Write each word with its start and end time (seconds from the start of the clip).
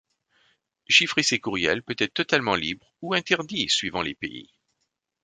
Chiffrer 0.89 1.21
ses 1.21 1.37
courriels 1.39 1.83
peut 1.83 1.93
être 1.99 2.15
totalement 2.15 2.55
libre 2.55 2.95
ou 3.03 3.13
interdit 3.13 3.69
suivant 3.69 4.01
les 4.01 4.15
pays. 4.15 4.49